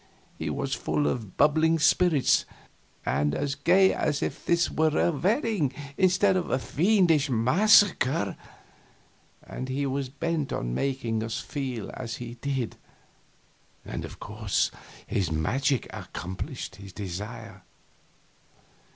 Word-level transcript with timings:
He 0.39 0.49
was 0.49 0.73
full 0.73 1.05
of 1.05 1.37
bubbling 1.37 1.77
spirits, 1.77 2.45
and 3.05 3.35
as 3.35 3.53
gay 3.53 3.93
as 3.93 4.23
if 4.23 4.43
this 4.43 4.71
were 4.71 4.99
a 4.99 5.11
wedding 5.11 5.71
instead 5.95 6.35
of 6.35 6.49
a 6.49 6.57
fiendish 6.57 7.29
massacre. 7.29 8.35
And 9.43 9.69
he 9.69 9.85
was 9.85 10.09
bent 10.09 10.51
on 10.51 10.73
making 10.73 11.21
us 11.21 11.39
feel 11.39 11.91
as 11.93 12.15
he 12.15 12.33
did, 12.41 12.77
and 13.85 14.03
of 14.03 14.19
course 14.19 14.71
his 15.05 15.31
magic 15.31 15.85
accomplished 15.93 16.77
his 16.77 16.93
desire. 16.93 17.61